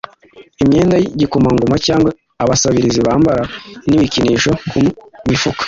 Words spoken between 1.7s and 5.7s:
cyangwa Abasabirizi Bambara ni Ibikinisho ku mifuka